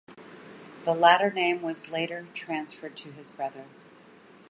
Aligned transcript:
The 0.81 0.93
latter 0.95 1.29
name 1.29 1.61
was 1.61 1.91
later 1.91 2.25
transferred 2.33 2.97
to 2.97 3.11
his 3.11 3.29
brother. 3.29 3.65